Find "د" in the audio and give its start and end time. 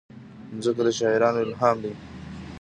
0.87-0.89